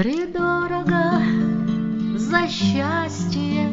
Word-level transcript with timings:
Втридорого 0.00 1.20
за 2.16 2.48
счастье 2.48 3.68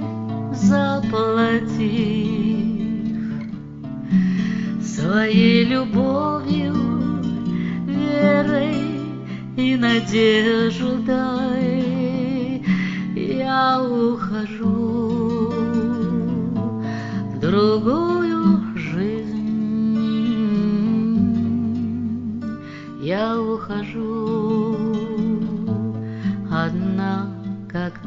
заплатив. 0.52 1.88
Своей 4.82 5.64
любовью, 5.64 6.76
верой 7.86 8.76
и 9.56 9.78
надеждой 9.78 11.06
Я 13.16 13.82
ухожу 13.82 15.54
в 17.32 17.40
другую 17.40 18.07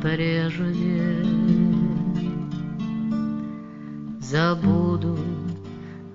прежде 0.03 1.25
Забуду 4.21 5.19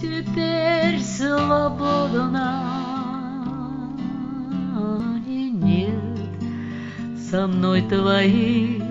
теперь 0.00 1.00
свободна, 1.02 2.62
и 5.26 5.50
нет 5.50 6.18
со 7.30 7.46
мной 7.46 7.82
твоих 7.82 8.82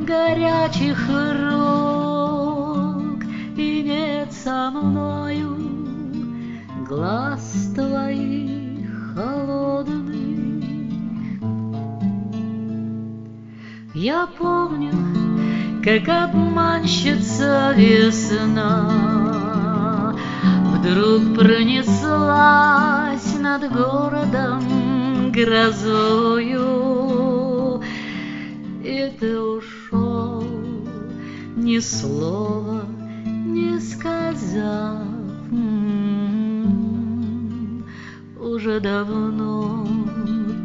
горячих 0.00 0.98
рук, 1.08 1.87
со 4.44 4.70
мною 4.70 5.56
глаз 6.88 7.72
твоих 7.74 9.14
холодных. 9.14 10.18
Я 13.94 14.28
помню, 14.38 14.92
как 15.82 16.08
обманщица 16.08 17.72
весна 17.76 18.88
Вдруг 20.64 21.34
пронеслась 21.36 23.34
над 23.40 23.72
городом 23.72 25.32
грозою, 25.32 26.62
И 28.84 29.12
ты 29.18 29.40
ушел, 29.40 30.44
ни 31.56 31.80
слова 31.80 32.77
сказав. 33.80 35.02
Уже 38.40 38.80
давно 38.80 39.86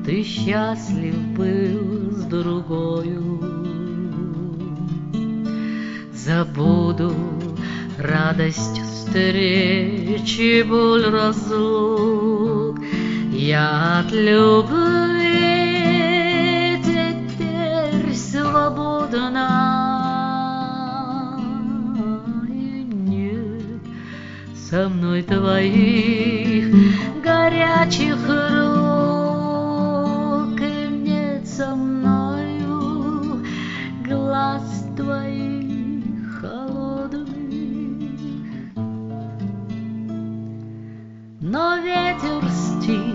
ты 0.06 0.24
счастлив 0.24 1.16
был 1.38 2.12
с 2.12 2.24
другою. 2.26 3.40
Забуду 6.14 7.14
радость 7.98 8.82
встречи, 8.82 10.64
боль 10.64 11.06
разлук. 11.06 12.80
Я 13.32 14.00
от 14.00 14.12
любви 14.12 15.54
теперь 16.84 18.16
свободна. 18.16 19.53
Со 24.74 24.90
мной 24.90 25.22
твоих 25.22 26.74
горячих 27.24 28.18
рук, 28.28 29.00
и 30.60 30.88
нет 30.90 31.48
со 31.48 31.76
мною 31.76 33.46
глаз 34.04 34.88
твоих 34.98 36.42
холодных. 36.42 37.38
Но 41.40 41.78
ветер 41.78 42.50
стих, 42.50 43.14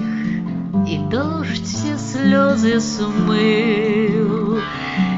и 0.86 0.98
дождь 1.10 1.66
все 1.66 1.98
слезы 1.98 2.78
смыл, 2.78 4.60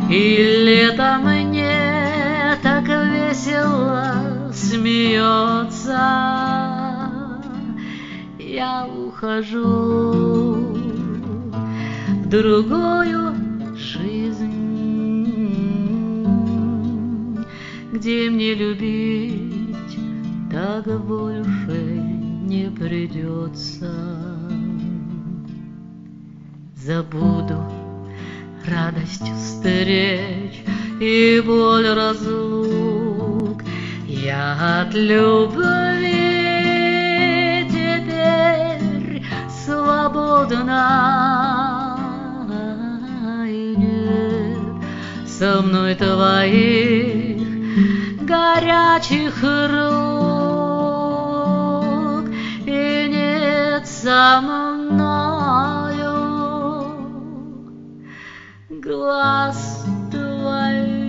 и 0.09 0.37
лето 0.65 0.90
ухожу 9.21 10.77
в 12.09 12.29
другую 12.29 13.35
жизнь, 13.77 14.47
где 17.93 18.31
мне 18.31 18.55
любить 18.55 19.99
так 20.51 20.87
больше 21.05 22.03
не 22.45 22.71
придется. 22.71 23.93
Забуду 26.77 27.63
радость 28.67 29.31
встреч 29.37 30.65
и 30.99 31.43
боль 31.45 31.89
разлук. 31.89 33.63
Я 34.07 34.81
от 34.81 34.95
любви 34.95 35.80
свободна, 40.31 41.99
и 43.49 43.75
нет 43.77 44.59
со 45.27 45.61
мной 45.63 45.95
твоих 45.95 47.41
горячих 48.23 49.43
рук, 49.43 49.81
и 52.67 53.09
нет 53.11 53.87
со 53.87 54.41
мною 54.41 55.11
глаз 58.71 59.87
твоих. 60.11 61.00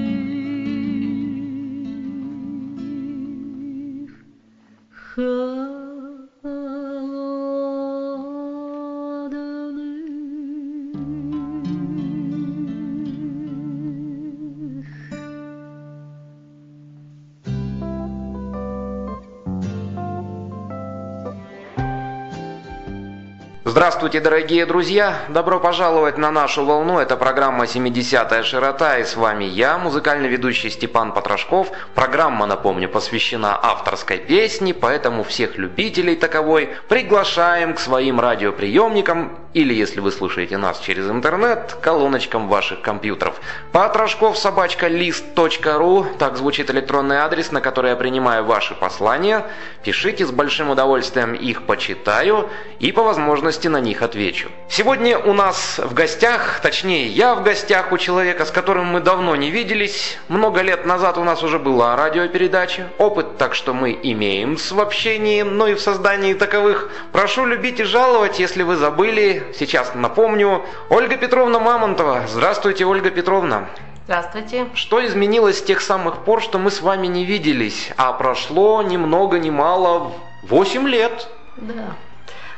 Здравствуйте, 23.82 24.20
дорогие 24.20 24.68
друзья! 24.68 25.22
Добро 25.30 25.60
пожаловать 25.60 26.16
на 26.16 26.30
нашу 26.30 26.64
волну. 26.64 27.00
Это 27.00 27.18
программа 27.18 27.64
«70-я 27.64 28.44
широта» 28.44 29.00
и 29.00 29.04
с 29.04 29.16
вами 29.16 29.46
я, 29.46 29.80
музыкальный 29.80 30.30
ведущий 30.30 30.70
Степан 30.70 31.14
Потрошков. 31.14 31.72
Программа, 31.96 32.46
напомню, 32.46 32.88
посвящена 32.88 33.60
авторской 33.60 34.20
песне, 34.20 34.76
поэтому 34.76 35.24
всех 35.24 35.58
любителей 35.58 36.16
таковой 36.16 36.70
приглашаем 36.90 37.74
к 37.74 37.80
своим 37.80 38.20
радиоприемникам 38.20 39.41
или, 39.54 39.74
если 39.74 40.00
вы 40.00 40.12
слушаете 40.12 40.58
нас 40.58 40.80
через 40.80 41.10
интернет, 41.10 41.78
колоночкам 41.82 42.48
ваших 42.48 42.82
компьютеров. 42.82 43.40
Потрошков 43.72 44.38
собачка 44.38 44.88
лист.ру, 44.88 46.06
так 46.18 46.38
звучит 46.38 46.70
электронный 46.70 47.18
адрес, 47.18 47.52
на 47.52 47.60
который 47.60 47.92
я 47.92 47.96
принимаю 47.98 48.46
ваши 48.46 48.76
послания. 48.76 49.46
Пишите, 49.84 50.26
с 50.26 50.32
большим 50.32 50.70
удовольствием 50.70 51.34
их 51.34 51.64
почитаю 51.64 52.50
и 52.80 52.92
по 52.92 53.04
возможности 53.04 53.68
на 53.68 53.82
них 53.82 54.02
отвечу. 54.02 54.50
Сегодня 54.70 55.18
у 55.18 55.34
нас 55.34 55.80
в 55.80 55.94
гостях, 55.94 56.60
точнее 56.62 57.08
я 57.08 57.36
в 57.36 57.44
гостях 57.44 57.92
у 57.92 57.98
человека, 57.98 58.46
с 58.46 58.52
которым 58.52 58.86
мы 58.86 59.02
давно 59.02 59.36
не 59.36 59.52
виделись. 59.52 60.18
Много 60.30 60.62
лет 60.62 60.86
назад 60.86 61.18
у 61.18 61.24
нас 61.24 61.44
уже 61.44 61.60
была 61.60 61.96
радиопередача. 61.96 62.88
Опыт 62.98 63.38
так 63.38 63.56
что 63.56 63.74
мы 63.74 63.98
имеем 64.02 64.56
в 64.56 64.80
общении, 64.80 65.42
но 65.42 65.68
и 65.68 65.74
в 65.74 65.82
создании 65.82 66.34
таковых. 66.34 66.90
Прошу 67.12 67.46
любить 67.46 67.80
и 67.80 67.84
жаловать, 67.84 68.40
если 68.40 68.64
вы 68.64 68.76
забыли, 68.78 69.41
сейчас 69.54 69.94
напомню. 69.96 70.64
Ольга 70.90 71.18
Петровна 71.18 71.60
Мамонтова. 71.60 72.24
Здравствуйте, 72.28 72.86
Ольга 72.86 73.10
Петровна. 73.10 73.70
Здравствуйте. 74.06 74.68
Что 74.74 75.06
изменилось 75.06 75.60
с 75.60 75.64
тех 75.64 75.80
самых 75.80 76.26
пор, 76.26 76.42
что 76.42 76.60
мы 76.60 76.72
с 76.72 76.82
вами 76.82 77.08
не 77.08 77.24
виделись, 77.24 77.92
а 77.98 78.12
прошло 78.14 78.82
ни 78.82 78.98
много 78.98 79.40
ни 79.40 79.50
мало 79.50 80.14
8 80.44 80.88
лет? 80.88 81.30
Да. 81.58 81.96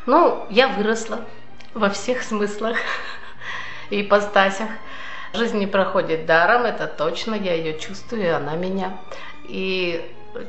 Ну, 0.05 0.45
я 0.49 0.67
выросла 0.67 1.25
во 1.73 1.89
всех 1.89 2.23
смыслах 2.23 2.77
и 3.89 4.01
ипостасях. 4.01 4.69
Жизнь 5.33 5.57
не 5.57 5.67
проходит 5.67 6.25
даром, 6.25 6.63
это 6.63 6.87
точно, 6.87 7.35
я 7.35 7.53
ее 7.53 7.77
чувствую, 7.79 8.23
и 8.23 8.27
она 8.27 8.55
меня. 8.55 8.97
И, 9.45 10.03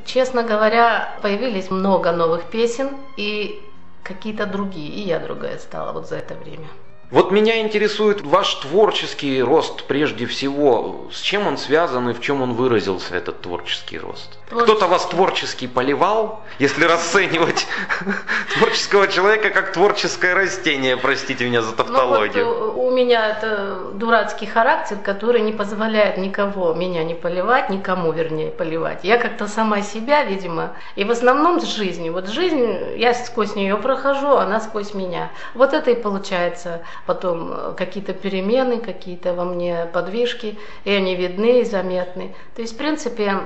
честно 0.05 0.43
говоря, 0.43 1.17
появились 1.23 1.71
много 1.71 2.13
новых 2.13 2.45
песен 2.45 2.91
и 3.17 3.63
какие-то 4.05 4.47
другие, 4.47 4.89
и 4.89 5.01
я 5.01 5.19
другая 5.19 5.59
стала 5.59 5.93
вот 5.93 6.09
за 6.09 6.17
это 6.17 6.35
время. 6.35 6.69
Вот 7.11 7.31
меня 7.31 7.61
интересует 7.61 8.23
ваш 8.23 8.55
творческий 8.55 9.43
рост 9.43 9.85
прежде 9.85 10.27
всего. 10.27 11.09
С 11.13 11.21
чем 11.21 11.47
он 11.47 11.59
связан 11.59 12.09
и 12.11 12.13
в 12.15 12.21
чем 12.21 12.43
он 12.43 12.55
выразился, 12.55 13.15
этот 13.15 13.43
творческий 13.43 13.99
рост? 13.99 14.39
Кто-то 14.47 14.87
вас 14.87 15.07
творчески 15.07 15.67
поливал, 15.67 16.43
если 16.59 16.85
расценивать 16.85 17.67
творческого 18.59 19.09
человека 19.09 19.51
как 19.51 19.73
творческое 19.73 20.35
растение, 20.35 20.97
простите 20.97 21.45
меня 21.47 21.63
за 21.63 21.75
тавтологию. 21.75 22.45
Ну, 22.45 22.73
вот 22.73 22.75
у 22.85 22.91
меня 22.91 23.31
это 23.31 23.91
дурацкий 23.95 24.47
характер, 24.47 24.99
который 25.03 25.41
не 25.41 25.53
позволяет 25.53 26.19
никого 26.19 26.75
меня 26.75 27.03
не 27.05 27.15
поливать, 27.15 27.71
никому, 27.71 28.13
вернее, 28.13 28.51
поливать. 28.51 29.01
Я 29.03 29.19
как-то 29.19 29.49
сама 29.49 29.83
себя, 29.83 30.25
видимо, 30.25 30.75
и 30.95 31.05
в 31.05 31.11
основном 31.11 31.61
с 31.61 31.65
жизнью. 31.65 32.13
Вот 32.13 32.29
жизнь, 32.29 32.97
я 32.97 33.15
сквозь 33.15 33.57
нее 33.57 33.77
прохожу, 33.77 34.37
она 34.37 34.61
сквозь 34.61 34.95
меня. 34.95 35.31
Вот 35.55 35.73
это 35.73 35.91
и 35.91 35.95
получается 35.95 36.83
потом 37.07 37.53
э, 37.53 37.75
какие-то 37.77 38.13
перемены, 38.13 38.81
какие-то 38.81 39.35
во 39.35 39.45
мне 39.45 39.87
подвижки, 39.93 40.59
и 40.85 40.91
они 40.91 41.17
видны 41.17 41.61
и 41.61 41.65
заметны. 41.65 42.35
То 42.55 42.63
есть, 42.63 42.75
в 42.75 42.77
принципе, 42.77 43.41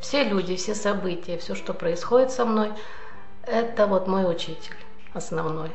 все 0.00 0.24
люди, 0.24 0.56
все 0.56 0.74
события, 0.74 1.38
все, 1.38 1.54
что 1.54 1.74
происходит 1.74 2.30
со 2.30 2.44
мной, 2.44 2.72
это 3.46 3.86
вот 3.86 4.06
мой 4.08 4.30
учитель 4.30 4.76
основной. 5.14 5.70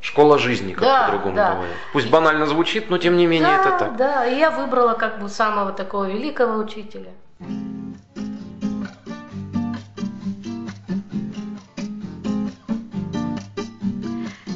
Школа 0.00 0.36
жизни, 0.36 0.72
как 0.72 0.82
да, 0.82 1.04
по-другому 1.04 1.36
да. 1.36 1.54
говорят. 1.54 1.76
Пусть 1.92 2.10
банально 2.10 2.46
звучит, 2.46 2.90
но 2.90 2.98
тем 2.98 3.16
не 3.16 3.26
менее 3.26 3.56
да, 3.56 3.60
это 3.60 3.78
так. 3.78 3.96
Да, 3.96 4.26
и 4.26 4.36
я 4.36 4.50
выбрала 4.50 4.94
как 4.94 5.20
бы 5.20 5.28
самого 5.28 5.72
такого 5.72 6.06
великого 6.06 6.58
учителя. 6.58 7.10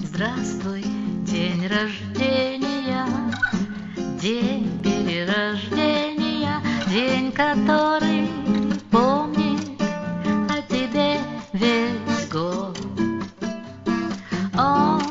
Здравствуй, 0.03 0.85
день 1.37 1.69
рождения, 1.69 3.05
день 4.23 4.81
перерождения, 4.83 6.63
день, 6.87 7.31
который 7.31 8.31
помнит 8.91 9.79
о 10.49 10.63
тебе 10.63 11.21
весь 11.53 12.27
год. 12.33 12.79
Он, 14.57 15.03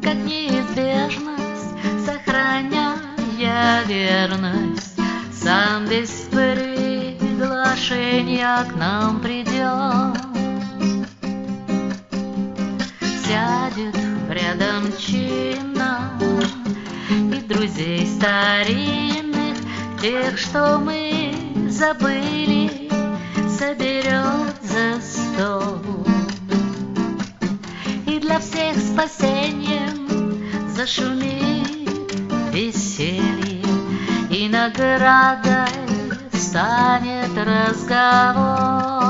как 0.00 0.14
неизбежность, 0.14 1.74
сохраняя 2.06 3.82
верность, 3.88 4.96
сам 5.32 5.88
без 5.88 6.28
приглашения 6.30 8.64
к 8.70 8.76
нам 8.76 9.18
придет. 9.18 10.03
Чинно 15.06 16.18
И 17.08 17.40
друзей 17.40 18.06
старинных, 18.06 19.56
тех, 20.00 20.38
что 20.38 20.78
мы 20.78 21.34
забыли, 21.68 22.90
Соберет 23.48 24.56
за 24.62 25.00
стол. 25.00 25.80
И 28.06 28.18
для 28.18 28.38
всех 28.40 28.76
спасением 28.76 30.42
зашумит 30.74 32.12
веселье, 32.52 33.62
И 34.30 34.48
наградой 34.48 35.68
станет 36.32 37.36
разговор. 37.36 39.03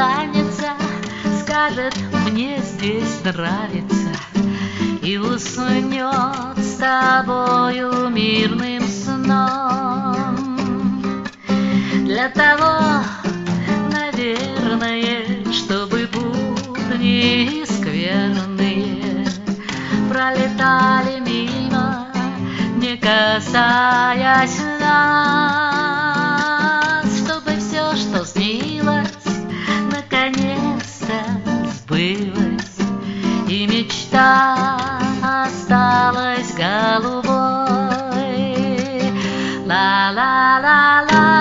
Останется, 0.00 0.72
скажет, 1.42 1.94
мне 2.30 2.58
здесь 2.62 3.22
нравится, 3.22 4.08
и 5.02 5.18
уснет 5.18 6.56
с 6.56 6.76
тобою 6.78 8.08
мирным 8.08 8.82
сном. 8.88 10.46
Для 12.06 12.30
того, 12.30 13.04
наверное, 13.92 15.44
чтобы 15.52 16.08
будни 16.10 17.62
скверные 17.66 19.26
пролетали 20.08 21.20
мимо, 21.20 22.06
не 22.76 22.96
касаясь 22.96 24.60
нас, 24.80 25.79
la 40.08 40.58
la 40.64 41.04
la 41.08 41.39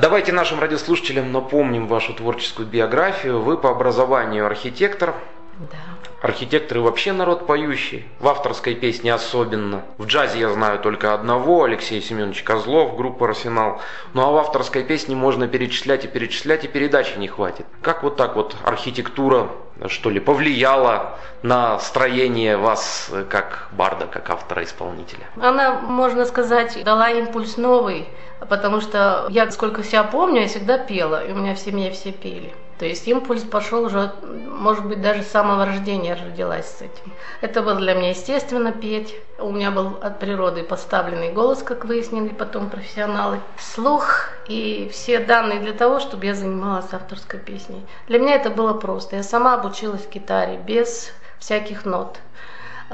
Давайте 0.00 0.32
нашим 0.32 0.60
радиослушателям 0.60 1.32
напомним 1.32 1.86
вашу 1.86 2.12
творческую 2.12 2.68
биографию. 2.68 3.40
Вы 3.40 3.56
по 3.56 3.70
образованию 3.70 4.44
архитектор. 4.44 5.14
Да. 5.58 5.78
Архитекторы 6.20 6.80
вообще 6.80 7.12
народ 7.12 7.46
поющий, 7.46 8.04
в 8.20 8.28
авторской 8.28 8.74
песне 8.74 9.14
особенно. 9.14 9.84
В 9.96 10.06
джазе 10.06 10.40
я 10.40 10.50
знаю 10.50 10.80
только 10.80 11.14
одного, 11.14 11.64
Алексей 11.64 12.02
Семенович 12.02 12.42
Козлов, 12.42 12.96
группа 12.96 13.28
«Арсенал». 13.28 13.80
Ну 14.12 14.22
а 14.22 14.30
в 14.30 14.36
авторской 14.36 14.82
песне 14.82 15.14
можно 15.14 15.46
перечислять 15.46 16.04
и 16.04 16.08
перечислять, 16.08 16.64
и 16.64 16.68
передачи 16.68 17.18
не 17.18 17.28
хватит. 17.28 17.66
Как 17.80 18.02
вот 18.02 18.16
так 18.16 18.34
вот 18.34 18.56
архитектура, 18.64 19.50
что 19.88 20.10
ли, 20.10 20.20
повлияла 20.20 21.18
на 21.42 21.78
строение 21.78 22.56
вас 22.56 23.10
как 23.28 23.68
барда, 23.72 24.06
как 24.06 24.30
автора-исполнителя? 24.30 25.26
Она, 25.40 25.80
можно 25.80 26.24
сказать, 26.24 26.82
дала 26.84 27.10
импульс 27.10 27.56
новый, 27.56 28.08
потому 28.48 28.80
что 28.80 29.26
я, 29.30 29.50
сколько 29.50 29.82
себя 29.82 30.04
помню, 30.04 30.42
я 30.42 30.48
всегда 30.48 30.78
пела, 30.78 31.24
и 31.24 31.32
у 31.32 31.36
меня 31.36 31.54
в 31.54 31.58
семье 31.58 31.90
все 31.90 32.12
пели. 32.12 32.54
То 32.78 32.84
есть 32.84 33.08
импульс 33.08 33.42
пошел 33.42 33.84
уже, 33.84 34.12
может 34.22 34.84
быть, 34.84 35.00
даже 35.00 35.22
с 35.22 35.28
самого 35.28 35.64
рождения 35.64 36.14
родилась 36.14 36.66
с 36.66 36.82
этим. 36.82 37.12
Это 37.40 37.62
было 37.62 37.76
для 37.76 37.94
меня 37.94 38.10
естественно 38.10 38.70
петь. 38.70 39.14
У 39.38 39.50
меня 39.50 39.70
был 39.70 39.96
от 40.02 40.18
природы 40.18 40.62
поставленный 40.62 41.32
голос, 41.32 41.62
как 41.62 41.86
выяснили 41.86 42.28
потом 42.28 42.68
профессионалы. 42.68 43.40
Слух 43.58 44.28
и 44.48 44.88
все 44.92 45.18
данные 45.18 45.60
для 45.60 45.72
того, 45.72 46.00
чтобы 46.00 46.26
я 46.26 46.34
занималась 46.34 46.92
авторской 46.92 47.40
песней. 47.40 47.84
Для 48.08 48.18
меня 48.18 48.34
это 48.36 48.50
было 48.50 48.74
просто. 48.74 49.16
Я 49.16 49.22
сама 49.22 49.54
обучилась 49.54 50.08
гитаре 50.08 50.58
без 50.58 51.12
всяких 51.38 51.84
нот. 51.84 52.18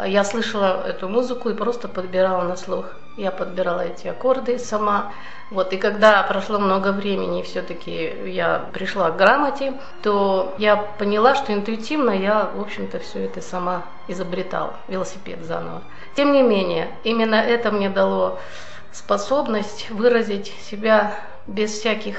Я 0.06 0.24
слышала 0.24 0.82
эту 0.86 1.08
музыку 1.08 1.50
и 1.50 1.54
просто 1.54 1.86
подбирала 1.86 2.42
на 2.42 2.56
слух. 2.56 2.86
Я 3.18 3.30
подбирала 3.30 3.80
эти 3.80 4.08
аккорды 4.08 4.58
сама. 4.58 5.12
Вот, 5.50 5.74
и 5.74 5.76
когда 5.76 6.22
прошло 6.22 6.58
много 6.58 6.92
времени, 6.92 7.40
и 7.40 7.42
все-таки 7.42 8.30
я 8.30 8.70
пришла 8.72 9.10
к 9.10 9.18
грамоте, 9.18 9.74
то 10.02 10.54
я 10.56 10.76
поняла, 10.76 11.34
что 11.34 11.52
интуитивно 11.52 12.10
я, 12.10 12.50
в 12.54 12.60
общем-то, 12.62 13.00
все 13.00 13.26
это 13.26 13.42
сама 13.42 13.82
изобретала, 14.08 14.76
велосипед 14.88 15.44
заново. 15.44 15.82
Тем 16.16 16.32
не 16.32 16.42
менее, 16.42 16.90
именно 17.04 17.34
это 17.34 17.70
мне 17.70 17.90
дало 17.90 18.38
способность 18.92 19.90
выразить 19.90 20.54
себя 20.62 21.14
без 21.46 21.72
всяких 21.72 22.16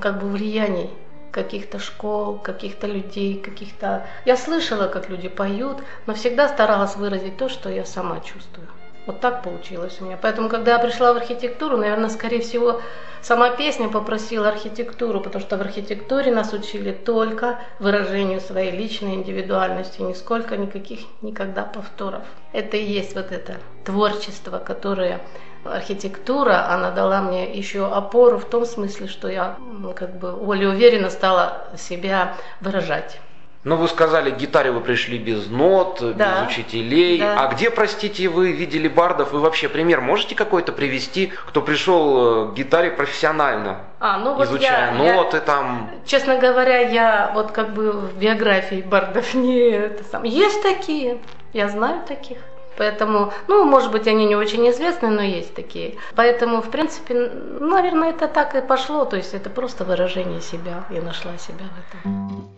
как 0.00 0.20
бы 0.20 0.28
влияний 0.28 0.90
каких-то 1.30 1.78
школ, 1.78 2.38
каких-то 2.38 2.86
людей, 2.86 3.38
каких-то... 3.38 4.06
Я 4.24 4.36
слышала, 4.36 4.88
как 4.88 5.08
люди 5.08 5.28
поют, 5.28 5.78
но 6.06 6.14
всегда 6.14 6.48
старалась 6.48 6.96
выразить 6.96 7.36
то, 7.36 7.48
что 7.48 7.68
я 7.68 7.84
сама 7.84 8.20
чувствую. 8.20 8.66
Вот 9.06 9.20
так 9.20 9.42
получилось 9.42 9.96
у 10.00 10.04
меня. 10.04 10.18
Поэтому, 10.20 10.50
когда 10.50 10.72
я 10.72 10.78
пришла 10.78 11.14
в 11.14 11.16
архитектуру, 11.16 11.78
наверное, 11.78 12.10
скорее 12.10 12.40
всего, 12.40 12.82
сама 13.22 13.48
песня 13.50 13.88
попросила 13.88 14.48
архитектуру, 14.48 15.22
потому 15.22 15.42
что 15.42 15.56
в 15.56 15.62
архитектуре 15.62 16.30
нас 16.30 16.52
учили 16.52 16.92
только 16.92 17.58
выражению 17.78 18.40
своей 18.42 18.70
личной 18.70 19.14
индивидуальности, 19.14 20.02
нисколько 20.02 20.58
никаких 20.58 21.00
никогда 21.22 21.62
повторов. 21.62 22.24
Это 22.52 22.76
и 22.76 22.84
есть 22.84 23.14
вот 23.14 23.32
это 23.32 23.56
творчество, 23.82 24.58
которое 24.58 25.22
архитектура, 25.64 26.70
она 26.70 26.90
дала 26.90 27.20
мне 27.22 27.52
еще 27.52 27.86
опору 27.86 28.38
в 28.38 28.44
том 28.44 28.64
смысле, 28.64 29.08
что 29.08 29.28
я 29.28 29.56
как 29.96 30.18
бы 30.18 30.32
более 30.32 30.70
уверенно 30.70 31.10
стала 31.10 31.68
себя 31.76 32.34
выражать. 32.60 33.20
Ну, 33.64 33.76
вы 33.76 33.88
сказали, 33.88 34.30
к 34.30 34.36
гитаре 34.36 34.70
вы 34.70 34.80
пришли 34.80 35.18
без 35.18 35.48
нот, 35.48 35.98
да. 36.16 36.42
без 36.42 36.52
учителей. 36.52 37.18
Да. 37.18 37.34
А 37.38 37.52
где, 37.52 37.70
простите, 37.70 38.28
вы 38.28 38.52
видели 38.52 38.86
бардов? 38.86 39.32
Вы 39.32 39.40
вообще 39.40 39.68
пример 39.68 40.00
можете 40.00 40.36
какой-то 40.36 40.72
привести, 40.72 41.26
кто 41.26 41.60
пришел 41.60 42.46
э, 42.46 42.52
к 42.52 42.54
гитаре 42.54 42.92
профессионально? 42.92 43.80
А, 43.98 44.18
ну 44.18 44.34
вот 44.34 44.46
изучая 44.46 44.92
я, 44.92 45.12
ноты 45.12 45.38
я, 45.38 45.42
там. 45.42 45.90
Честно 46.06 46.38
говоря, 46.38 46.78
я 46.78 47.32
вот 47.34 47.50
как 47.50 47.74
бы 47.74 47.92
в 47.92 48.16
биографии 48.16 48.80
бардов 48.80 49.34
не 49.34 49.70
это 49.70 50.04
сам. 50.04 50.22
Есть 50.22 50.62
такие, 50.62 51.18
я 51.52 51.68
знаю 51.68 52.02
таких. 52.06 52.38
Поэтому, 52.78 53.32
ну, 53.48 53.64
может 53.64 53.90
быть, 53.90 54.06
они 54.06 54.24
не 54.24 54.36
очень 54.36 54.70
известны, 54.70 55.10
но 55.10 55.20
есть 55.20 55.52
такие. 55.54 55.96
Поэтому, 56.14 56.62
в 56.62 56.70
принципе, 56.70 57.28
наверное, 57.60 58.10
это 58.10 58.28
так 58.28 58.54
и 58.54 58.60
пошло. 58.60 59.04
То 59.04 59.16
есть 59.16 59.34
это 59.34 59.50
просто 59.50 59.84
выражение 59.84 60.40
себя. 60.40 60.84
Я 60.90 61.02
нашла 61.02 61.36
себя 61.38 61.64
в 61.64 61.78
этом. 61.98 62.48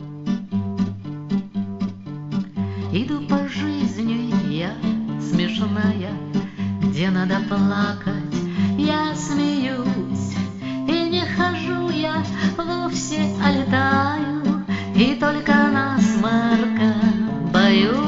Иду 2.92 3.26
по 3.28 3.48
жизни 3.48 4.34
я 4.52 4.74
смешная, 5.20 6.12
Где 6.82 7.08
надо 7.08 7.36
плакать, 7.48 8.36
я 8.76 9.14
смеюсь. 9.14 10.36
И 10.86 11.08
не 11.08 11.24
хожу 11.24 11.88
я 11.88 12.22
вовсе, 12.58 13.20
а 13.42 13.52
летаю, 13.52 14.64
И 14.94 15.14
только 15.14 15.54
насморка 15.54 16.94
боюсь. 17.54 17.99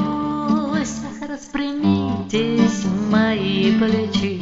Мои 3.13 3.77
плечи, 3.77 4.41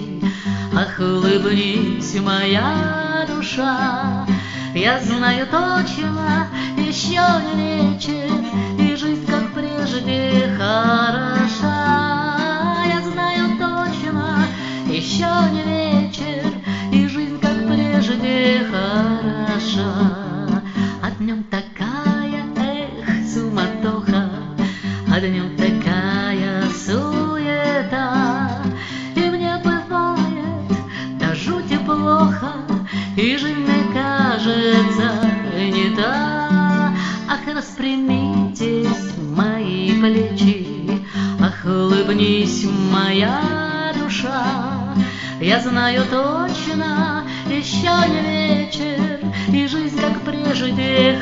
Ах, 0.73 0.97
улыбнись, 0.99 2.15
моя 2.21 3.25
душа, 3.27 4.25
Я 4.73 4.99
знаю 4.99 5.45
точно, 5.47 6.47
еще 6.77 7.25
не 7.55 7.93
вечер, 7.93 8.40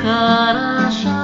хороша. 0.01 1.19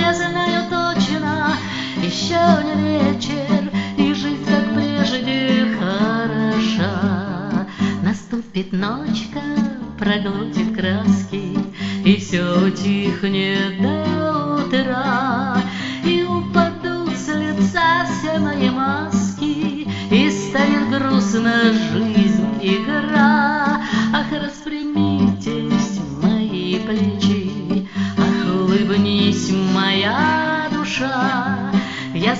Я 0.00 0.14
знаю 0.14 0.62
точно, 0.70 1.56
еще 1.96 2.40
не 2.64 2.74
вечер, 2.82 3.70
И 3.96 4.14
жизнь, 4.14 4.44
как 4.44 4.74
прежде, 4.74 5.66
хороша. 5.78 7.66
Наступит 8.02 8.72
ночка, 8.72 9.40
проглотит 9.98 10.76
краски, 10.76 11.58
И 12.04 12.16
все 12.16 12.42
утихнет 12.66 13.80
до 13.82 14.56
утра, 14.56 15.56
И 16.04 16.22
упадут 16.22 17.16
с 17.16 17.28
лица 17.28 18.06
все 18.06 18.38
мои 18.38 18.70
маски, 18.70 19.86
И 20.10 20.30
станет 20.30 20.88
грустна 20.90 21.72
жизнь, 21.72 22.46
игра. 22.60 23.80
Ах, 24.12 24.26
распрямитесь 24.32 26.00
мои 26.22 26.78
плечи, 26.80 27.39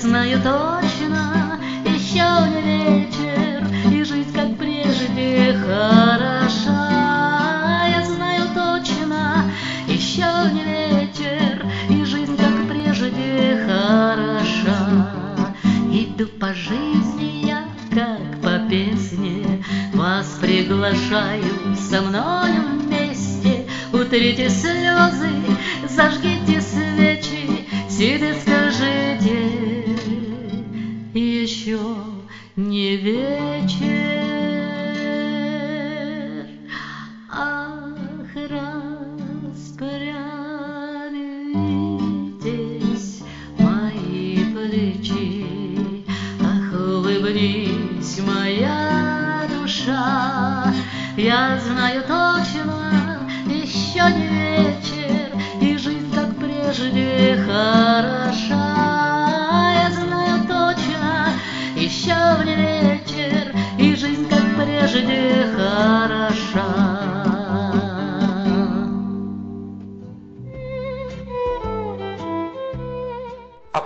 знаю 0.01 0.41
точно, 0.43 1.61
еще 1.85 2.25
не 2.49 2.63
вечер, 2.63 3.67
И 3.93 4.03
жизнь, 4.03 4.33
как 4.33 4.57
прежде, 4.57 5.55
хороша. 5.61 6.79
Я 7.87 8.05
знаю 8.07 8.49
точно, 8.55 9.51
еще 9.87 10.25
не 10.53 10.65
вечер, 10.65 11.67
И 11.91 12.05
жизнь, 12.05 12.37
как 12.37 12.69
прежде, 12.69 13.63
хороша. 13.67 15.15
Иду 15.93 16.27
по 16.27 16.55
жизни 16.55 17.47
я, 17.47 17.65
как 17.93 18.41
по 18.41 18.59
песне, 18.71 19.63
Вас 19.93 20.39
приглашаю 20.41 21.77
со 21.77 22.01
мною 22.01 22.81
вместе. 22.81 23.67
Утрите 23.93 24.49
слезы, 24.49 25.29
зажгите 25.89 26.40
Я 51.51 51.59
знаю 51.59 52.03
точно, 52.03 53.29
еще 53.47 54.05
не 54.15 54.29
вечер, 54.29 55.37
И 55.61 55.77
жизнь, 55.77 56.15
как 56.15 56.37
прежде, 56.37 57.37
хороша. 57.45 58.60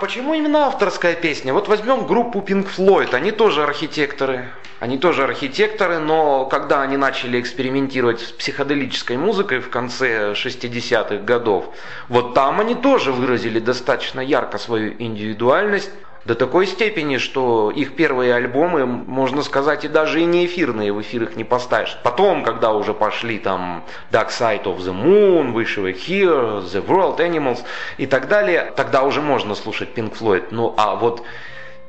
Почему 0.05 0.35
именно 0.35 0.67
авторская 0.67 1.15
песня? 1.15 1.51
Вот 1.51 1.67
возьмем 1.67 2.05
группу 2.05 2.39
Pink 2.39 2.67
Floyd, 2.77 3.15
они 3.15 3.31
тоже 3.31 3.63
архитекторы. 3.63 4.49
Они 4.79 4.99
тоже 4.99 5.23
архитекторы, 5.23 5.97
но 5.97 6.45
когда 6.45 6.83
они 6.83 6.95
начали 6.95 7.41
экспериментировать 7.41 8.19
с 8.21 8.31
психоделической 8.31 9.17
музыкой 9.17 9.61
в 9.61 9.71
конце 9.71 10.33
60-х 10.33 11.23
годов, 11.23 11.73
вот 12.07 12.35
там 12.35 12.59
они 12.59 12.75
тоже 12.75 13.11
выразили 13.11 13.57
достаточно 13.57 14.19
ярко 14.19 14.59
свою 14.59 14.93
индивидуальность, 14.99 15.89
до 16.25 16.33
такой 16.33 16.65
степени, 16.65 17.17
что 17.17 17.69
их 17.69 17.95
первые 17.95 18.33
альбомы, 18.33 18.85
можно 18.85 19.43
сказать, 19.43 19.85
и 19.85 19.87
даже 19.87 20.21
и 20.21 20.25
не 20.25 20.47
эфирные, 20.47 20.91
в 20.91 20.99
эфир 21.01 21.23
их 21.23 21.35
не 21.35 21.43
поставишь. 21.43 21.97
Потом, 22.03 22.43
когда 22.43 22.73
уже 22.73 22.95
пошли 22.95 23.37
там 23.37 23.83
Dark 24.11 24.29
Side 24.29 24.63
of 24.63 24.77
the 24.79 24.91
Moon, 24.91 25.53
Wish 25.53 25.77
Were 25.77 25.93
Here, 25.93 26.61
The 26.63 26.83
World 26.85 27.17
Animals 27.17 27.59
и 27.97 28.07
так 28.07 28.27
далее, 28.27 28.73
тогда 28.75 29.03
уже 29.03 29.21
можно 29.21 29.53
слушать 29.53 29.89
Pink 29.95 30.17
Floyd. 30.17 30.47
Ну 30.49 30.73
а 30.77 30.95
вот 30.95 31.21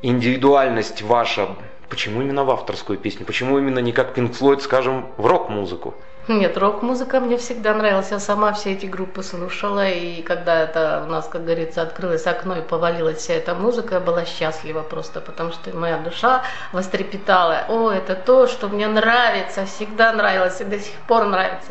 индивидуальность 0.02 1.00
ваша, 1.00 1.48
почему 1.88 2.20
именно 2.20 2.44
в 2.44 2.50
авторскую 2.50 2.98
песню? 2.98 3.24
Почему 3.24 3.58
именно 3.58 3.78
не 3.78 3.92
как 3.92 4.16
Pink 4.16 4.38
Floyd, 4.38 4.60
скажем, 4.60 5.06
в 5.16 5.24
рок-музыку? 5.24 5.94
Нет, 6.28 6.58
рок-музыка 6.58 7.20
мне 7.20 7.36
всегда 7.36 7.72
нравилась. 7.72 8.10
Я 8.10 8.18
сама 8.18 8.52
все 8.52 8.72
эти 8.72 8.86
группы 8.86 9.22
слушала. 9.22 9.88
И 9.88 10.22
когда 10.22 10.64
это 10.64 11.04
у 11.06 11.08
нас, 11.08 11.28
как 11.28 11.44
говорится, 11.44 11.82
открылось 11.82 12.26
окно 12.26 12.56
и 12.56 12.62
повалилась 12.62 13.18
вся 13.18 13.34
эта 13.34 13.54
музыка, 13.54 13.94
я 13.94 14.00
была 14.00 14.24
счастлива 14.24 14.82
просто, 14.82 15.20
потому 15.20 15.52
что 15.52 15.76
моя 15.76 15.98
душа 15.98 16.42
вострепетала. 16.72 17.66
О, 17.68 17.92
это 17.92 18.16
то, 18.16 18.48
что 18.48 18.66
мне 18.66 18.88
нравится, 18.88 19.66
всегда 19.66 20.12
нравилось 20.12 20.60
и 20.60 20.64
до 20.64 20.80
сих 20.80 20.96
пор 21.06 21.26
нравится. 21.26 21.70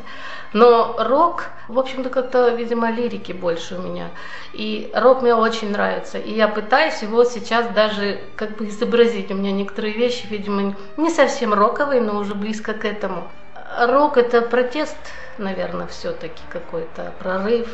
Но 0.53 0.95
рок, 0.99 1.47
в 1.67 1.77
общем-то, 1.77 2.09
как-то, 2.09 2.47
видимо, 2.47 2.89
лирики 2.91 3.33
больше 3.33 3.75
у 3.75 3.81
меня. 3.81 4.11
И 4.53 4.89
рок 4.95 5.21
мне 5.21 5.35
очень 5.35 5.71
нравится. 5.71 6.17
И 6.17 6.33
я 6.33 6.47
пытаюсь 6.47 7.01
его 7.01 7.25
сейчас 7.25 7.67
даже 7.71 8.21
как 8.37 8.55
бы 8.55 8.69
изобразить. 8.69 9.31
У 9.31 9.33
меня 9.33 9.51
некоторые 9.51 9.95
вещи, 9.95 10.27
видимо, 10.27 10.77
не 10.95 11.09
совсем 11.09 11.53
роковые, 11.53 11.99
но 11.99 12.17
уже 12.17 12.35
близко 12.35 12.73
к 12.73 12.85
этому. 12.85 13.29
Рок 13.79 14.17
это 14.17 14.41
протест, 14.41 14.97
наверное, 15.37 15.87
все-таки 15.87 16.41
какой-то 16.49 17.13
прорыв 17.19 17.67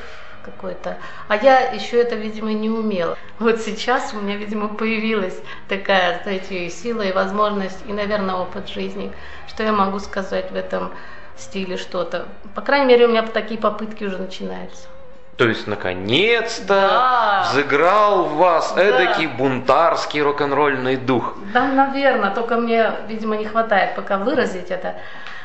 какой-то. 0.43 0.97
А 1.27 1.35
я 1.35 1.71
еще 1.71 2.01
это, 2.01 2.15
видимо, 2.15 2.51
не 2.53 2.69
умела. 2.69 3.17
Вот 3.39 3.61
сейчас 3.61 4.13
у 4.13 4.19
меня, 4.19 4.37
видимо, 4.37 4.69
появилась 4.69 5.39
такая, 5.69 6.21
знаете, 6.23 6.69
сила 6.69 7.01
и 7.01 7.11
возможность, 7.11 7.79
и, 7.87 7.93
наверное, 7.93 8.35
опыт 8.35 8.67
жизни, 8.67 9.11
что 9.47 9.63
я 9.63 9.71
могу 9.71 9.99
сказать 9.99 10.51
в 10.51 10.55
этом 10.55 10.91
стиле 11.37 11.77
что-то. 11.77 12.27
По 12.55 12.61
крайней 12.61 12.87
мере, 12.87 13.05
у 13.05 13.09
меня 13.09 13.23
такие 13.23 13.59
попытки 13.59 14.03
уже 14.03 14.17
начинаются. 14.17 14.87
То 15.37 15.47
есть, 15.47 15.65
наконец-то 15.65 16.67
да. 16.67 17.47
взыграл 17.49 18.25
в 18.25 18.35
вас 18.35 18.73
да. 18.73 18.83
эдакий 18.83 19.27
бунтарский 19.27 20.21
рок-н-ролльный 20.21 20.97
дух. 20.97 21.35
Да, 21.53 21.67
наверное, 21.67 22.31
только 22.31 22.57
мне, 22.57 22.91
видимо, 23.07 23.37
не 23.37 23.45
хватает 23.45 23.95
пока 23.95 24.17
выразить 24.17 24.69
это. 24.69 24.95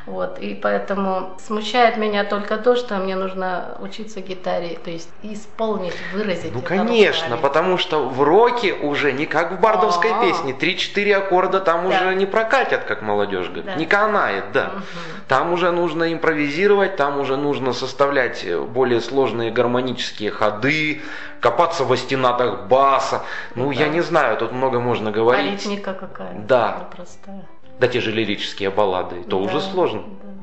Вот, 0.07 0.39
и 0.39 0.55
поэтому 0.55 1.35
смущает 1.45 1.97
меня 1.97 2.23
только 2.23 2.59
то, 2.59 2.77
что 2.77 2.97
мне 2.99 3.17
нужно 3.17 3.77
учиться 3.81 4.21
гитаре, 4.21 4.79
то 4.83 4.89
есть 4.89 5.09
исполнить, 5.25 5.95
выразить. 6.15 6.55
Ну, 6.55 6.63
конечно, 6.63 7.37
потому 7.37 7.77
что 7.77 8.09
в 8.09 8.23
роке 8.23 8.73
уже 8.73 9.13
не 9.13 9.27
как 9.27 9.51
в 9.51 9.61
бардовской 9.61 10.13
А-а-а. 10.13 10.25
песне, 10.25 10.53
3-4 10.53 11.13
аккорда 11.13 11.59
там 11.59 11.89
да. 11.89 11.97
уже 11.97 12.15
не 12.15 12.25
прокатят, 12.25 12.85
как 12.85 13.03
молодежь 13.03 13.47
говорит, 13.47 13.67
да. 13.67 13.75
не 13.75 13.85
канает, 13.85 14.53
да. 14.53 14.67
Угу. 14.67 14.83
Там 15.27 15.53
уже 15.53 15.73
нужно 15.73 16.13
импровизировать, 16.13 16.95
там 16.95 17.19
уже 17.19 17.37
нужно 17.37 17.73
составлять 17.73 18.47
более 18.69 19.01
сложные 19.01 19.51
гармонические 19.51 20.31
ходы, 20.31 21.03
копаться 21.41 21.85
в 21.85 21.91
остенатах 21.93 22.69
баса. 22.69 23.23
Ну, 23.57 23.73
да. 23.73 23.81
я 23.81 23.89
не 23.89 24.03
знаю, 24.03 24.37
тут 24.37 24.53
много 24.53 24.79
можно 24.79 25.11
говорить. 25.11 25.49
А 25.49 25.51
ритмика 25.51 25.95
какая? 25.95 26.33
Да. 26.35 26.87
Непростая 26.89 27.45
да 27.78 27.88
те 27.88 28.00
же 28.00 28.11
лирические 28.11 28.71
баллады, 28.71 29.23
то 29.25 29.38
да, 29.38 29.45
уже 29.45 29.61
сложно. 29.61 30.02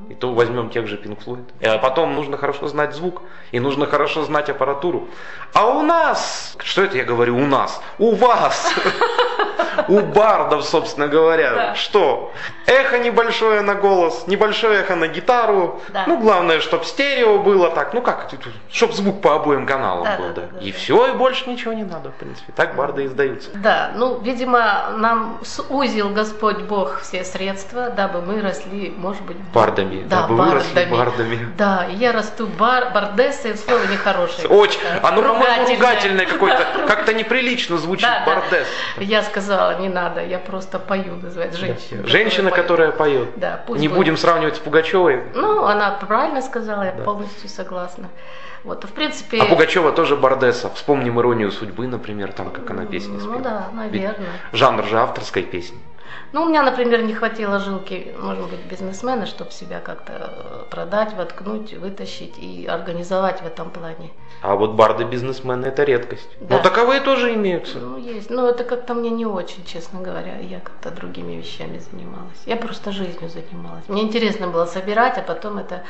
И 0.10 0.16
то 0.16 0.34
возьмем 0.34 0.70
тех 0.70 0.88
же 0.88 0.98
Pink 0.98 1.18
Floyd. 1.24 1.46
А 1.62 1.78
потом 1.78 2.16
нужно 2.16 2.38
хорошо 2.38 2.68
знать 2.68 2.94
звук, 2.94 3.22
и 3.52 3.60
нужно 3.60 3.86
хорошо 3.86 4.24
знать 4.24 4.50
аппаратуру. 4.50 5.08
А 5.54 5.68
у 5.68 5.82
нас, 5.82 6.56
что 6.64 6.84
это 6.84 6.98
я 6.98 7.04
говорю, 7.04 7.38
у 7.38 7.46
нас, 7.46 7.82
у 8.00 8.16
вас, 8.16 8.74
у 9.88 10.00
бардов, 10.00 10.64
собственно 10.66 11.08
говоря, 11.08 11.76
что? 11.76 12.32
Эхо 12.66 13.00
небольшое 13.00 13.62
на 13.62 13.76
голос, 13.76 14.26
небольшое 14.28 14.80
эхо 14.80 14.96
на 14.96 15.08
гитару. 15.08 15.82
Ну, 16.08 16.20
главное, 16.20 16.60
чтобы 16.60 16.86
стерео 16.86 17.40
было 17.40 17.70
так, 17.70 17.94
ну 17.94 18.02
как, 18.02 18.30
чтобы 18.70 18.94
звук 18.94 19.22
по 19.22 19.36
обоим 19.36 19.66
каналам 19.66 20.08
был, 20.18 20.34
да. 20.34 20.60
И 20.60 20.72
все, 20.72 21.14
и 21.14 21.18
больше 21.18 21.50
ничего 21.50 21.74
не 21.74 21.84
надо, 21.84 22.10
в 22.12 22.16
принципе. 22.16 22.52
Так 22.56 22.76
барды 22.76 23.06
издаются. 23.06 23.50
Да, 23.56 23.92
ну, 23.96 24.20
видимо, 24.20 24.92
нам 24.98 25.40
сузил 25.44 26.10
Господь 26.10 26.62
Бог 26.64 27.02
все 27.02 27.24
средства, 27.24 27.90
дабы 27.90 28.22
мы 28.22 28.42
росли, 28.42 28.94
может 28.98 29.22
быть, 29.24 29.38
бардами 29.54 29.93
бардами, 30.02 30.10
да, 30.10 30.28
да 30.28 30.28
бардами. 30.36 30.92
бардами. 30.92 31.48
Да, 31.58 31.88
я 31.90 32.12
расту 32.12 32.48
бар, 32.48 32.92
бардессы, 32.94 33.56
слово 33.56 33.84
нехорошее. 33.86 34.48
Очень, 34.48 34.80
оно, 35.02 35.22
по-моему, 35.22 35.68
ругательное 35.68 36.26
какое-то, 36.26 36.66
как-то 36.88 37.14
неприлично 37.14 37.78
звучит, 37.78 38.08
да, 38.08 38.24
бардес. 38.26 38.68
Да. 38.98 39.04
Я 39.04 39.24
сказала, 39.24 39.80
не 39.80 39.90
надо, 39.90 40.24
я 40.24 40.40
просто 40.40 40.80
пою, 40.80 41.16
называется, 41.16 41.60
женщина. 41.60 42.08
Женщина, 42.08 42.52
которая 42.52 42.92
поет. 42.92 43.30
Да, 43.36 43.64
пусть 43.66 43.82
Не 43.82 43.88
будет. 43.88 43.98
будем 43.98 44.18
сравнивать 44.18 44.56
с 44.56 44.60
Пугачевой. 44.60 45.24
Ну, 45.34 45.66
она 45.66 45.92
правильно 45.92 46.42
сказала, 46.42 46.84
я 46.84 46.92
да. 46.92 47.04
полностью 47.04 47.50
согласна. 47.50 48.10
Вот, 48.64 48.86
в 48.86 48.92
принципе... 48.94 49.42
А 49.42 49.46
Пугачева 49.46 49.92
тоже 49.92 50.16
бардеса. 50.16 50.70
Вспомним 50.70 51.20
«Иронию 51.20 51.52
судьбы», 51.52 51.86
например, 51.86 52.32
там, 52.32 52.50
как 52.50 52.70
она 52.72 52.86
песни 52.86 53.20
спела. 53.20 53.34
Ну 53.34 53.40
да, 53.42 53.68
наверное. 53.74 54.16
Ведь 54.52 54.60
жанр 54.60 54.86
же 54.86 55.00
авторской 55.00 55.44
песни. 55.44 55.78
Ну, 56.32 56.44
у 56.44 56.50
меня, 56.50 56.64
например, 56.64 57.04
не 57.04 57.14
хватило 57.14 57.60
жилки, 57.60 58.14
может 58.20 58.50
быть, 58.50 58.60
бизнесмена, 58.62 59.26
чтобы 59.26 59.52
себя 59.52 59.80
как-то 59.80 60.14
э, 60.14 60.70
продать, 60.70 61.14
воткнуть, 61.14 61.74
вытащить 61.74 62.38
и 62.38 62.66
организовать 62.66 63.42
в 63.42 63.46
этом 63.46 63.70
плане. 63.70 64.12
А 64.42 64.56
вот 64.56 64.72
барды-бизнесмены– 64.72 65.66
это 65.68 65.84
редкость. 65.84 66.30
Да. 66.42 66.58
Но 66.58 66.64
таковые 66.64 67.02
тоже 67.02 67.34
имеются. 67.34 67.80
Ну, 67.80 67.98
есть. 67.98 68.30
Но 68.30 68.50
это 68.50 68.64
как-то 68.64 68.94
мне 68.94 69.10
не 69.10 69.26
очень, 69.26 69.64
честно 69.66 70.02
говоря. 70.02 70.38
Я 70.40 70.60
как-то 70.60 70.92
другими 70.92 71.36
вещами 71.36 71.80
занималась. 71.80 72.42
Я 72.46 72.56
просто 72.56 72.92
жизнью 72.92 73.30
занималась. 73.30 73.88
Мне 73.88 74.02
интересно 74.02 74.48
было 74.48 74.66
собирать, 74.66 75.18
а 75.18 75.22
потом 75.22 75.60
это 75.60 75.84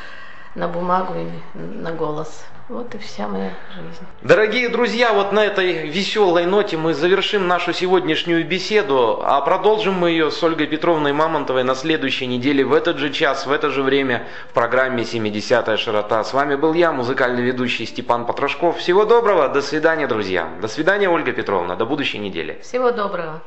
на 0.55 0.67
бумагу 0.67 1.13
и 1.15 1.57
на 1.57 1.91
голос. 1.91 2.45
Вот 2.69 2.95
и 2.95 2.97
вся 2.97 3.27
моя 3.27 3.51
жизнь. 3.75 4.05
Дорогие 4.21 4.69
друзья, 4.69 5.11
вот 5.11 5.33
на 5.33 5.43
этой 5.43 5.89
веселой 5.89 6.45
ноте 6.45 6.77
мы 6.77 6.93
завершим 6.93 7.45
нашу 7.45 7.73
сегодняшнюю 7.73 8.47
беседу, 8.47 9.21
а 9.21 9.41
продолжим 9.41 9.95
мы 9.95 10.11
ее 10.11 10.31
с 10.31 10.41
Ольгой 10.41 10.67
Петровной 10.67 11.11
Мамонтовой 11.11 11.63
на 11.63 11.75
следующей 11.75 12.25
неделе 12.25 12.63
в 12.63 12.73
этот 12.73 12.99
же 12.99 13.11
час, 13.11 13.45
в 13.45 13.51
это 13.51 13.69
же 13.69 13.83
время 13.83 14.27
в 14.49 14.53
программе 14.53 15.03
«70-я 15.03 15.75
широта». 15.75 16.23
С 16.23 16.33
вами 16.33 16.55
был 16.55 16.73
я, 16.73 16.93
музыкальный 16.93 17.43
ведущий 17.43 17.85
Степан 17.85 18.25
Потрошков. 18.25 18.77
Всего 18.77 19.03
доброго, 19.03 19.49
до 19.49 19.61
свидания, 19.61 20.07
друзья. 20.07 20.49
До 20.61 20.69
свидания, 20.69 21.09
Ольга 21.09 21.33
Петровна, 21.33 21.75
до 21.75 21.85
будущей 21.85 22.19
недели. 22.19 22.59
Всего 22.63 22.91
доброго. 22.91 23.41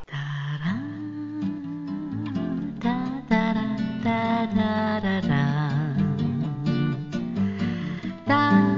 Без 8.26 8.75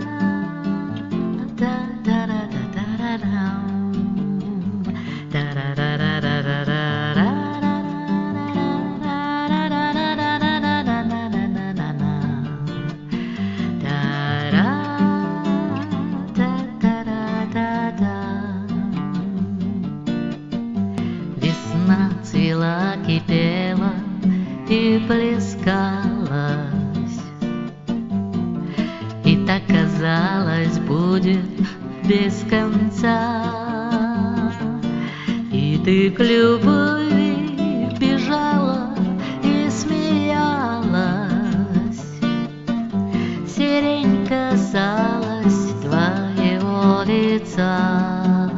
твоего 47.49 47.99
лица. 47.99 48.51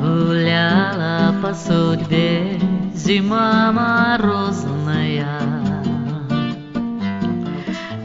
Гуляла 0.00 1.34
по 1.42 1.54
судьбе 1.54 2.60
зима 2.94 3.72
морозная, 3.72 5.26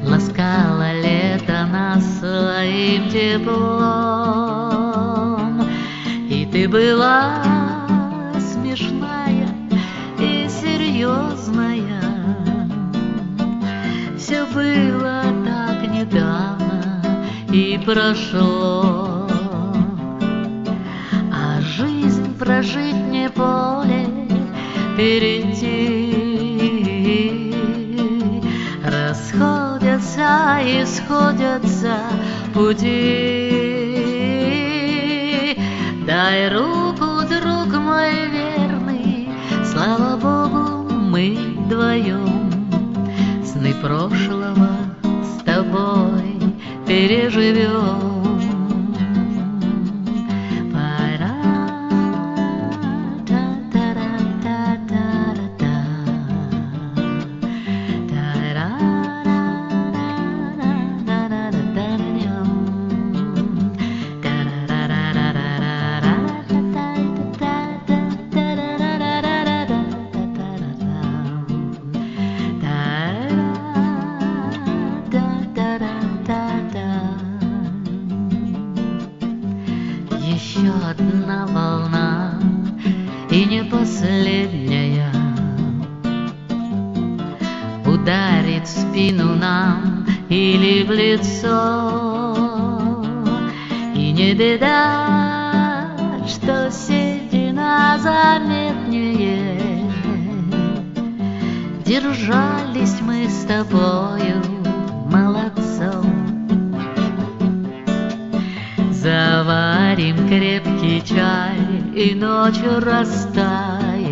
Ласкала 0.04 0.93
лето 1.02 1.65
нас 1.71 2.04
своим 2.19 3.10
теплом. 3.10 3.63
И 6.30 6.45
ты 6.52 6.67
была 6.67 7.62
прошло, 17.86 19.28
а 21.32 21.62
жизнь 21.62 22.38
прожить 22.38 22.96
не 22.96 23.30
поле 23.30 24.08
перейти. 24.98 26.13
Расходятся 28.84 30.60
и 30.63 30.86
сходятся 30.86 31.98
пути. 32.54 33.63
Дай 36.06 36.50
руку, 36.54 37.24
друг 37.28 37.74
мой 37.80 38.28
верный, 38.30 39.30
слава 39.65 40.17
Богу, 40.17 40.89
мы 40.93 41.38
вдвоем 41.58 42.52
сны 43.43 43.74
прошлого 43.82 44.69
с 45.24 45.43
тобой 45.43 46.02
переживем. 46.93 48.12
Или 90.53 90.83
в 90.83 90.91
лицо 90.91 91.51
И 93.95 94.11
не 94.11 94.33
беда, 94.35 95.87
что 96.27 96.69
седина 96.69 97.97
заметнее. 97.99 99.59
Держались 101.83 103.01
мы 103.01 103.27
с 103.27 103.45
тобою 103.45 104.43
молодцом. 105.09 106.05
Заварим 108.91 110.27
крепкий 110.27 111.01
чай 111.03 111.57
и 111.95 112.13
ночью 112.13 112.79
растает. 112.79 114.03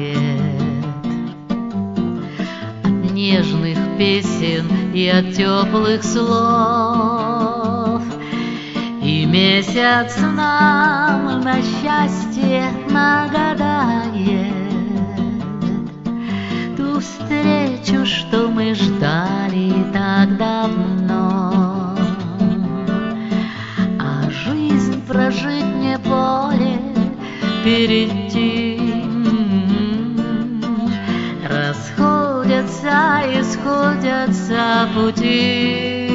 От 2.84 3.12
нежных 3.12 3.71
песен 4.02 4.66
и 4.96 5.08
от 5.10 5.32
теплых 5.36 6.04
слов 6.04 8.02
И 9.04 9.26
месяц 9.28 10.18
нам 10.18 11.42
на 11.42 11.58
счастье 11.62 12.64
нагадает 12.90 14.56
Ту 16.78 17.00
встречу, 17.00 18.04
что 18.08 18.48
мы 18.48 18.74
ждали 18.74 19.72
так 19.94 20.36
давно 20.36 21.96
а 24.00 24.32
жизнь 24.32 25.00
прожить 25.06 25.76
не 25.76 26.00
поле 26.00 26.80
перейти. 27.64 28.91
Расходятся 32.62 33.22
и 33.28 33.42
сходятся 33.44 34.88
пути. 34.94 36.12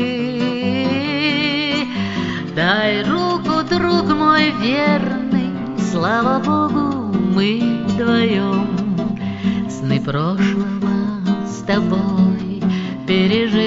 Дай 2.54 3.02
руку, 3.02 3.64
друг 3.68 4.14
мой 4.16 4.52
верный, 4.61 5.50
слава 5.90 6.38
Богу, 6.38 7.12
мы 7.35 7.82
вдвоем 7.88 8.68
сны 9.68 10.00
прошлого 10.00 11.24
с 11.48 11.62
тобой 11.66 12.62
переживем. 13.09 13.65